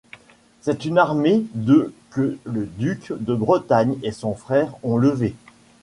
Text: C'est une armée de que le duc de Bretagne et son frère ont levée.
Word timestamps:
C'est 0.61 0.85
une 0.85 0.97
armée 0.97 1.45
de 1.53 1.93
que 2.09 2.39
le 2.45 2.65
duc 2.65 3.13
de 3.19 3.35
Bretagne 3.35 3.99
et 4.01 4.11
son 4.11 4.33
frère 4.33 4.73
ont 4.81 4.97
levée. 4.97 5.35